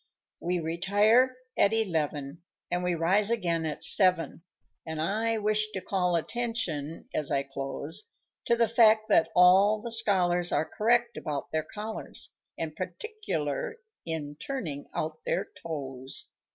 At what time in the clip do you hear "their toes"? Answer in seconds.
15.23-16.27